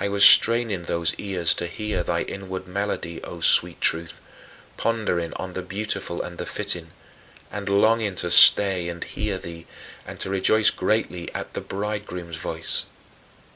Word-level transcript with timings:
I 0.00 0.08
was 0.08 0.24
straining 0.24 0.82
those 0.82 1.14
ears 1.18 1.54
to 1.54 1.68
hear 1.68 2.02
thy 2.02 2.22
inward 2.22 2.66
melody, 2.66 3.22
O 3.22 3.40
sweet 3.40 3.80
Truth, 3.80 4.20
pondering 4.76 5.32
on 5.34 5.52
"the 5.52 5.62
beautiful 5.62 6.20
and 6.20 6.36
the 6.36 6.44
fitting" 6.44 6.90
and 7.52 7.68
longing 7.68 8.16
to 8.16 8.30
stay 8.32 8.88
and 8.88 9.04
hear 9.04 9.38
thee, 9.38 9.68
and 10.04 10.18
to 10.18 10.30
rejoice 10.30 10.70
greatly 10.70 11.32
at 11.32 11.54
"the 11.54 11.60
Bridegroom's 11.60 12.38
voice." 12.38 12.86